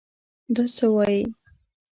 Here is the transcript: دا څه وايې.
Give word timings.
دا 0.55 0.63
څه 0.75 0.85
وايې. 0.95 1.23